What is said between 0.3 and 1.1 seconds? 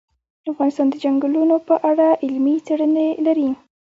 افغانستان د